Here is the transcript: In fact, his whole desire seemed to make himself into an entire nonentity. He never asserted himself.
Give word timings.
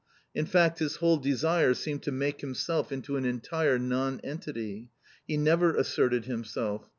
In 0.33 0.47
fact, 0.47 0.79
his 0.79 0.95
whole 0.95 1.17
desire 1.17 1.75
seemed 1.75 2.01
to 2.01 2.11
make 2.11 2.41
himself 2.41 2.91
into 2.91 3.17
an 3.17 3.25
entire 3.25 3.77
nonentity. 3.77 4.89
He 5.27 5.37
never 5.37 5.75
asserted 5.75 6.25
himself. 6.25 6.89